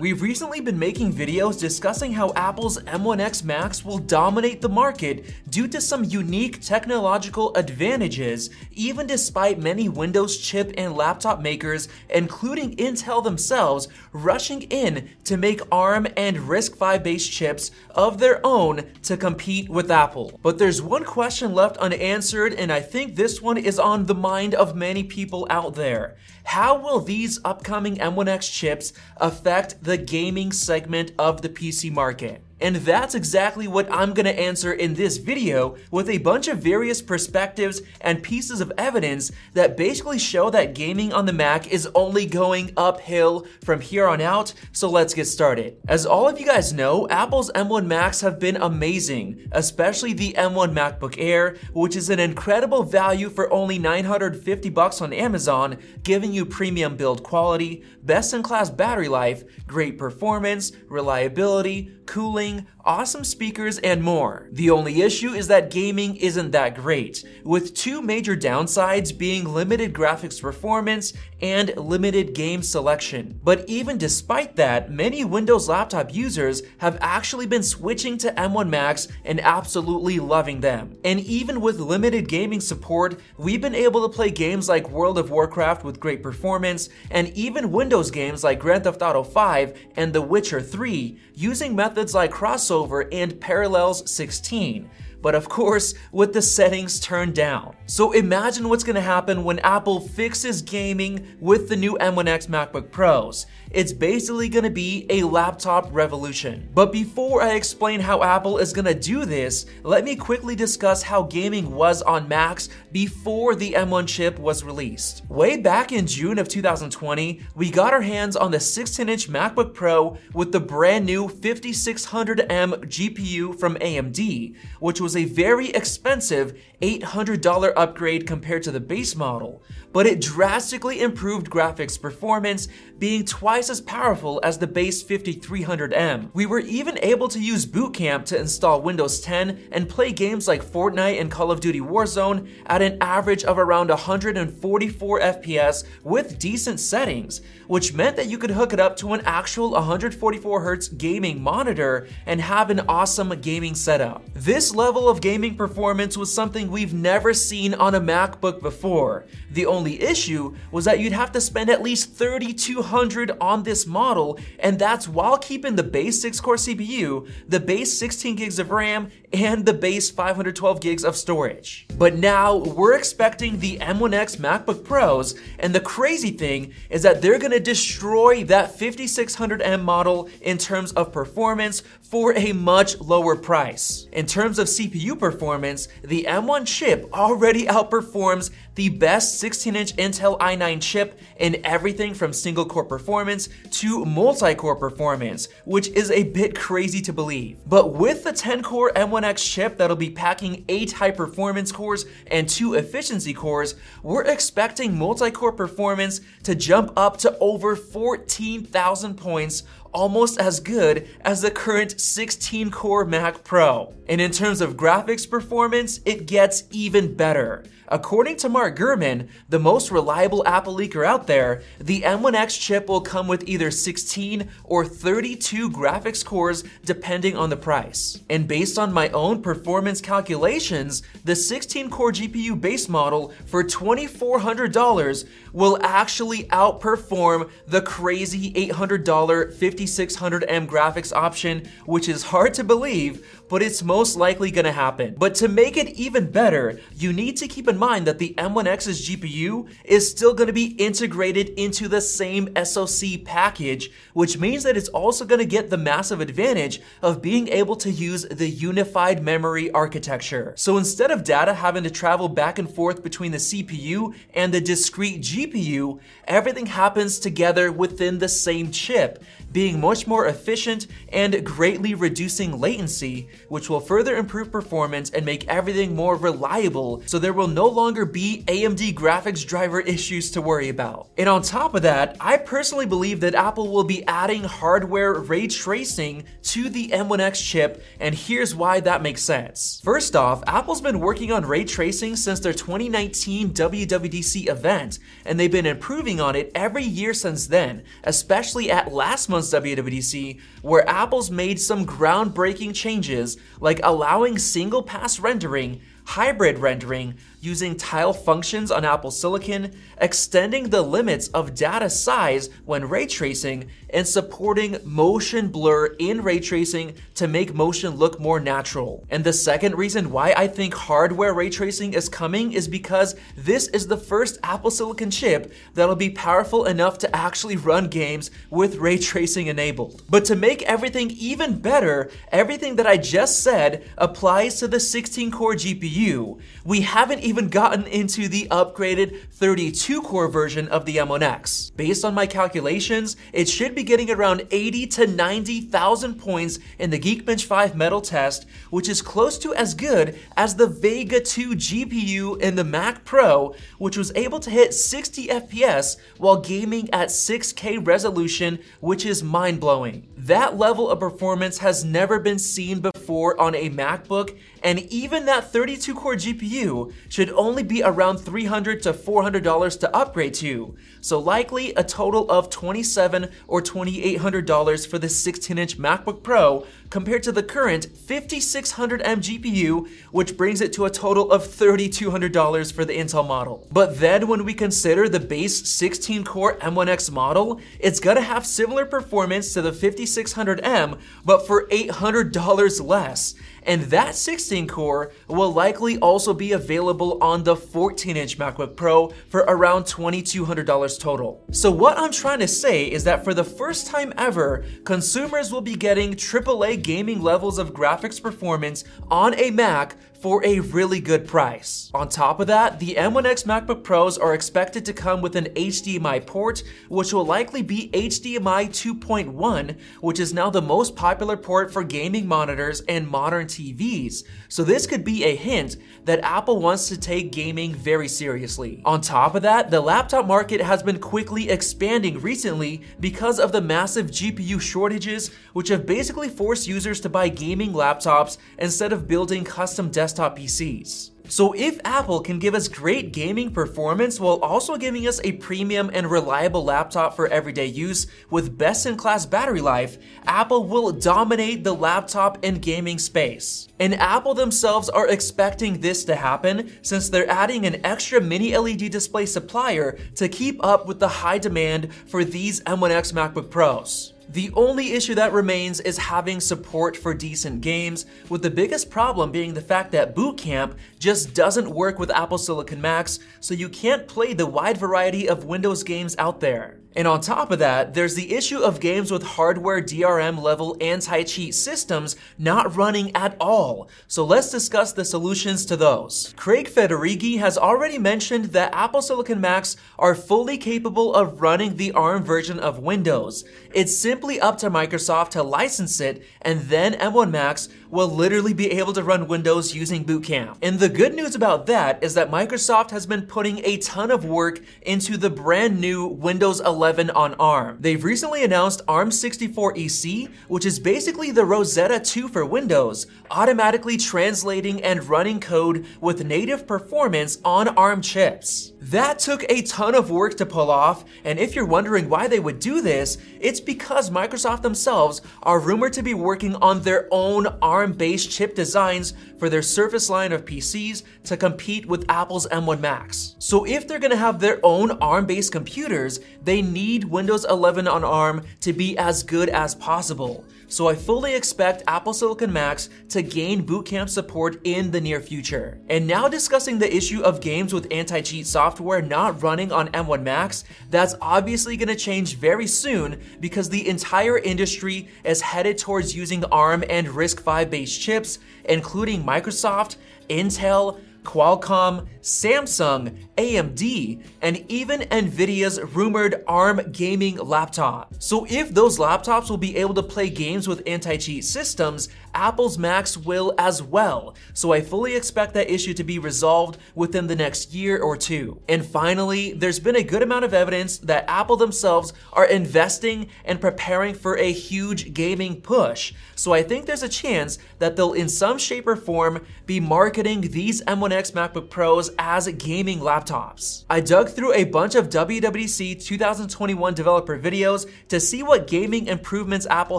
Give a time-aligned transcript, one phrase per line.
[0.00, 5.68] We've recently been making videos discussing how Apple's M1X Macs will dominate the market due
[5.68, 13.22] to some unique technological advantages, even despite many Windows chip and laptop makers, including Intel
[13.22, 19.68] themselves, rushing in to make ARM and RISC-V based chips of their own to compete
[19.68, 20.40] with Apple.
[20.42, 24.54] But there's one question left unanswered, and I think this one is on the mind
[24.54, 26.16] of many people out there.
[26.44, 32.42] How will these upcoming M1X chips affect the gaming segment of the PC market?
[32.60, 37.00] And that's exactly what I'm gonna answer in this video with a bunch of various
[37.00, 42.26] perspectives and pieces of evidence that basically show that gaming on the Mac is only
[42.26, 45.76] going uphill from here on out, so let's get started.
[45.88, 50.74] As all of you guys know, Apple's M1 Macs have been amazing, especially the M1
[50.74, 56.44] MacBook Air, which is an incredible value for only 950 bucks on Amazon, giving you
[56.44, 64.48] premium build quality, best-in-class battery life, great performance, reliability, cooling, living awesome speakers, and more.
[64.52, 69.92] The only issue is that gaming isn't that great, with two major downsides being limited
[69.92, 73.40] graphics performance and limited game selection.
[73.42, 79.08] But even despite that, many Windows laptop users have actually been switching to M1 Macs
[79.24, 80.96] and absolutely loving them.
[81.04, 85.30] And even with limited gaming support, we've been able to play games like World of
[85.30, 90.22] Warcraft with great performance, and even Windows games like Grand Theft Auto 5 and The
[90.22, 92.30] Witcher 3 using methods like
[92.70, 94.88] crossover and Parallels 16
[95.22, 97.76] but of course, with the settings turned down.
[97.86, 103.46] So imagine what's gonna happen when Apple fixes gaming with the new M1X MacBook Pros.
[103.70, 106.68] It's basically gonna be a laptop revolution.
[106.74, 111.22] But before I explain how Apple is gonna do this, let me quickly discuss how
[111.22, 115.22] gaming was on Macs before the M1 chip was released.
[115.28, 120.16] Way back in June of 2020, we got our hands on the 16-inch MacBook Pro
[120.34, 127.72] with the brand new 5600M GPU from AMD, which was was a very expensive $800
[127.76, 129.62] upgrade compared to the base model,
[129.92, 132.68] but it drastically improved graphics performance,
[132.98, 136.30] being twice as powerful as the base 5300M.
[136.32, 140.48] We were even able to use Boot Camp to install Windows 10 and play games
[140.48, 146.38] like Fortnite and Call of Duty Warzone at an average of around 144 FPS with
[146.38, 151.42] decent settings, which meant that you could hook it up to an actual 144Hz gaming
[151.42, 154.22] monitor and have an awesome gaming setup.
[154.34, 159.24] This level level of gaming performance was something we've never seen on a MacBook before.
[159.50, 164.38] The only issue was that you'd have to spend at least 3200 on this model,
[164.58, 169.64] and that's while keeping the base 6-core CPU, the base 16 gigs of RAM, and
[169.64, 171.86] the base 512 gigs of storage.
[171.96, 177.38] But now we're expecting the M1X MacBook Pros, and the crazy thing is that they're
[177.38, 184.08] gonna destroy that 5600M model in terms of performance for a much lower price.
[184.12, 190.80] In terms of CPU performance, the M1 chip already outperforms the best 16-inch Intel i9
[190.80, 197.12] chip in everything from single-core performance to multi-core performance, which is a bit crazy to
[197.12, 197.58] believe.
[197.66, 203.34] But with the 10-core M1X chip that'll be packing 8 high-performance cores and 2 efficiency
[203.34, 211.08] cores, we're expecting multi-core performance to jump up to over 14,000 points almost as good
[211.22, 213.92] as the current 16 core Mac Pro.
[214.08, 217.64] And in terms of graphics performance, it gets even better.
[217.92, 223.00] According to Mark Gurman, the most reliable Apple leaker out there, the M1X chip will
[223.00, 228.20] come with either 16 or 32 graphics cores depending on the price.
[228.30, 235.28] And based on my own performance calculations, the 16 core GPU base model for $2,400
[235.52, 239.04] will actually outperform the crazy $800
[239.52, 245.14] 5600M graphics option, which is hard to believe, but it's most likely gonna happen.
[245.18, 249.06] But to make it even better, you need to keep in mind that the M1X's
[249.06, 254.88] GPU is still gonna be integrated into the same SoC package, which means that it's
[254.88, 260.54] also gonna get the massive advantage of being able to use the unified memory architecture.
[260.56, 264.60] So instead of data having to travel back and forth between the CPU and the
[264.60, 271.94] discrete GPU, everything happens together within the same chip, being much more efficient and greatly
[271.94, 277.48] reducing latency, which will further improve performance and make everything more reliable so there will
[277.48, 281.08] no longer be AMD graphics driver issues to worry about.
[281.18, 285.46] And on top of that, I personally believe that Apple will be adding hardware ray
[285.46, 289.80] tracing to the M1X chip, and here's why that makes sense.
[289.82, 295.50] First off, Apple's been working on ray tracing since their 2019 WWDC event, and they've
[295.50, 301.30] been improving on it every year since then, especially at last month's WWDC, where Apple's
[301.30, 308.84] made some groundbreaking changes like allowing single pass rendering hybrid rendering using tile functions on
[308.84, 315.86] Apple Silicon, extending the limits of data size when ray tracing, and supporting motion blur
[315.98, 319.04] in ray tracing to make motion look more natural.
[319.10, 323.68] And the second reason why I think hardware ray tracing is coming is because this
[323.68, 328.76] is the first Apple Silicon chip that'll be powerful enough to actually run games with
[328.76, 330.02] ray tracing enabled.
[330.08, 335.30] But to make everything even better, everything that I just said applies to the 16
[335.30, 336.40] core GPU.
[336.64, 341.76] We haven't even gotten into the upgraded 32 core version of the M1X.
[341.76, 346.98] Based on my calculations, it should be getting around 80 to 90,000 points in the
[346.98, 352.40] Geekbench 5 metal test, which is close to as good as the Vega 2 GPU
[352.40, 357.86] in the Mac Pro, which was able to hit 60 FPS while gaming at 6K
[357.86, 360.08] resolution, which is mind blowing.
[360.16, 365.52] That level of performance has never been seen before on a MacBook, and even that
[365.52, 370.74] 32 core GPU should only be around 300 to $400 to upgrade to.
[371.02, 377.32] So likely a total of 27 or $2,800 for the 16-inch MacBook Pro compared to
[377.32, 383.26] the current 5600M GPU, which brings it to a total of $3,200 for the Intel
[383.26, 383.66] model.
[383.72, 389.52] But then when we consider the base 16-core M1X model, it's gonna have similar performance
[389.54, 393.34] to the 5600M, but for $800 less
[393.64, 399.08] and that 16 core will likely also be available on the 14 inch MacBook Pro
[399.28, 401.44] for around $2,200 total.
[401.52, 405.60] So, what I'm trying to say is that for the first time ever, consumers will
[405.60, 411.26] be getting AAA gaming levels of graphics performance on a Mac for a really good
[411.26, 411.90] price.
[411.94, 416.26] On top of that, the M1X MacBook Pros are expected to come with an HDMI
[416.26, 421.82] port, which will likely be HDMI 2.1, which is now the most popular port for
[421.82, 424.24] gaming monitors and modern TVs.
[424.48, 428.82] So this could be a hint that Apple wants to take gaming very seriously.
[428.84, 433.60] On top of that, the laptop market has been quickly expanding recently because of the
[433.62, 439.44] massive GPU shortages, which have basically forced users to buy gaming laptops instead of building
[439.44, 441.10] custom desktop desktop PCs.
[441.28, 445.88] So if Apple can give us great gaming performance while also giving us a premium
[445.94, 452.38] and reliable laptop for everyday use with best-in-class battery life, Apple will dominate the laptop
[452.42, 453.68] and gaming space.
[453.78, 458.90] And Apple themselves are expecting this to happen since they're adding an extra mini LED
[458.90, 464.14] display supplier to keep up with the high demand for these M1X MacBook Pros.
[464.32, 469.32] The only issue that remains is having support for decent games, with the biggest problem
[469.32, 473.68] being the fact that Boot Camp just doesn't work with Apple Silicon Macs, so you
[473.68, 476.76] can't play the wide variety of Windows games out there.
[476.96, 481.54] And on top of that, there's the issue of games with hardware DRM level anti-cheat
[481.54, 483.88] systems not running at all.
[484.08, 486.34] So let's discuss the solutions to those.
[486.36, 491.92] Craig Federighi has already mentioned that Apple Silicon Macs are fully capable of running the
[491.92, 493.44] ARM version of Windows.
[493.72, 498.70] It's simply up to Microsoft to license it, and then M1 Macs will literally be
[498.72, 500.58] able to run Windows using Boot Camp.
[500.62, 504.24] And the good news about that is that Microsoft has been putting a ton of
[504.24, 507.78] work into the brand new Windows 11 on ARM.
[507.80, 515.08] They've recently announced ARM64EC, which is basically the Rosetta 2 for Windows, automatically translating and
[515.08, 518.72] running code with native performance on ARM chips.
[518.80, 522.40] That took a ton of work to pull off, and if you're wondering why they
[522.40, 527.46] would do this, it's because Microsoft themselves are rumored to be working on their own
[527.62, 532.80] ARM based chip designs for their Surface line of PCs to compete with Apple's M1
[532.80, 533.34] Macs.
[533.38, 538.04] So if they're gonna have their own ARM based computers, they need Windows 11 on
[538.04, 543.22] ARM to be as good as possible so I fully expect Apple Silicon Macs to
[543.22, 545.80] gain bootcamp support in the near future.
[545.88, 550.64] And now discussing the issue of games with anti-cheat software not running on M1 Macs,
[550.88, 556.44] that's obviously going to change very soon because the entire industry is headed towards using
[556.44, 559.96] ARM and RISC-V based chips, including Microsoft,
[560.28, 568.14] Intel, Qualcomm, Samsung, AMD, and even Nvidia's rumored ARM gaming laptop.
[568.18, 573.16] So if those laptops will be able to play games with anti-cheat systems, Apple's Macs
[573.16, 574.36] will as well.
[574.54, 578.60] So I fully expect that issue to be resolved within the next year or two.
[578.68, 583.60] And finally, there's been a good amount of evidence that Apple themselves are investing and
[583.60, 586.12] preparing for a huge gaming push.
[586.34, 590.42] So I think there's a chance that they'll in some shape or form be marketing
[590.42, 593.84] these M1X MacBook Pros as gaming laptops.
[593.90, 599.66] I dug through a bunch of WWDC 2021 developer videos to see what gaming improvements
[599.68, 599.98] Apple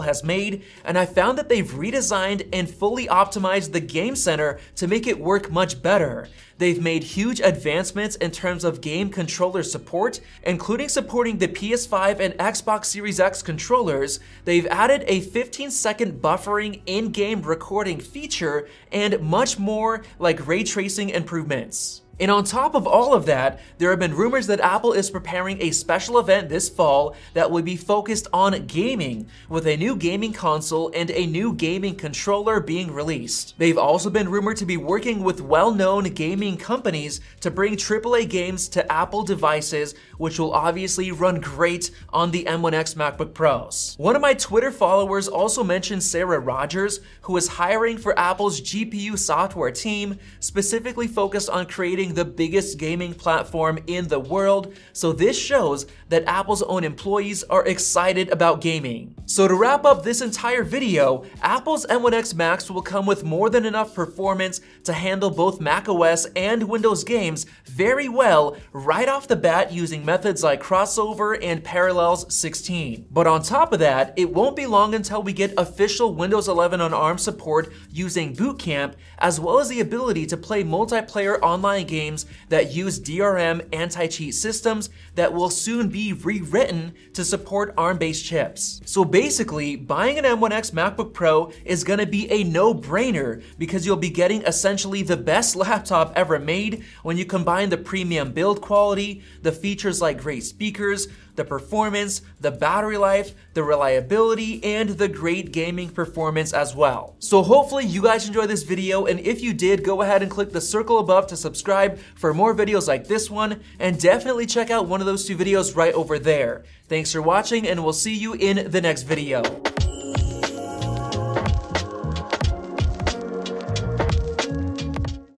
[0.00, 4.88] has made, and I found that they've redesigned and fully optimized the Game Center to
[4.88, 6.28] make it work much better.
[6.62, 12.34] They've made huge advancements in terms of game controller support, including supporting the PS5 and
[12.34, 14.20] Xbox Series X controllers.
[14.44, 20.62] They've added a 15 second buffering in game recording feature and much more like ray
[20.62, 22.01] tracing improvements.
[22.20, 25.60] And on top of all of that, there have been rumors that Apple is preparing
[25.60, 30.32] a special event this fall that will be focused on gaming, with a new gaming
[30.32, 33.54] console and a new gaming controller being released.
[33.58, 38.68] They've also been rumored to be working with well-known gaming companies to bring AAA games
[38.68, 43.94] to Apple devices, which will obviously run great on the M1X MacBook Pros.
[43.98, 49.18] One of my Twitter followers also mentioned Sarah Rogers, who is hiring for Apple's GPU
[49.18, 55.38] software team, specifically focused on creating the biggest gaming platform in the world, so this
[55.38, 59.14] shows that Apple's own employees are excited about gaming.
[59.32, 63.64] So to wrap up this entire video, Apple's M1X Macs will come with more than
[63.64, 69.72] enough performance to handle both macOS and Windows games very well right off the bat
[69.72, 73.06] using methods like crossover and Parallels 16.
[73.10, 76.82] But on top of that, it won't be long until we get official Windows 11
[76.82, 81.86] on ARM support using Boot Camp, as well as the ability to play multiplayer online
[81.86, 88.82] games that use DRM anti-cheat systems that will soon be rewritten to support ARM-based chips.
[88.84, 94.10] So basically, buying an M1X MacBook Pro is gonna be a no-brainer because you'll be
[94.10, 96.82] getting essentially the best laptop ever made.
[97.04, 102.50] When you combine the premium build quality, the features like great speakers, the performance, the
[102.50, 107.16] battery life, the reliability, and the great gaming performance as well.
[107.18, 110.52] So hopefully you guys enjoyed this video, and if you did, go ahead and click
[110.52, 114.88] the circle above to subscribe for more videos like this one, and definitely check out
[114.88, 116.64] one of those two videos right over there.
[116.88, 119.42] Thanks for watching, and we'll see you in the next video.